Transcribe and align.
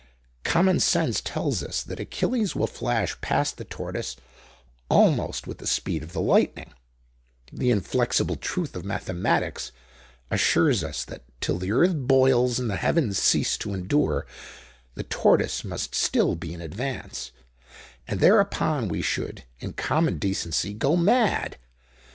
Common 0.43 0.79
sense 0.79 1.21
tells 1.21 1.61
us 1.61 1.83
that 1.83 1.99
Achilles 1.99 2.55
will 2.55 2.65
flash 2.65 3.21
past 3.21 3.57
the 3.57 3.63
tortoise 3.63 4.15
almost 4.89 5.45
with 5.45 5.59
the 5.59 5.67
speed 5.67 6.01
of 6.01 6.11
the 6.11 6.19
lightning; 6.21 6.73
the 7.53 7.69
inflexible 7.69 8.35
truth 8.35 8.75
of 8.75 8.83
mathematics 8.83 9.71
assures 10.31 10.83
us 10.83 11.05
that 11.05 11.23
till 11.39 11.59
the 11.59 11.71
earth 11.71 11.93
boils 11.95 12.57
and 12.57 12.67
the 12.67 12.77
heavens 12.77 13.19
cease 13.19 13.55
to 13.59 13.75
endure 13.75 14.25
the 14.95 15.03
Tortoise 15.03 15.63
must 15.63 15.93
still 15.93 16.35
be 16.35 16.51
in 16.51 16.61
advance; 16.61 17.29
and 18.07 18.19
thereupon 18.21 18.87
we 18.87 19.03
should, 19.03 19.43
in 19.59 19.73
common 19.73 20.17
decency, 20.17 20.73
go 20.73 20.95
mad. 20.95 21.57